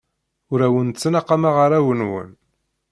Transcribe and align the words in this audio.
Ur 0.51 0.59
awen-ttnaqameɣ 0.67 1.55
arraw-nwen. 1.65 2.31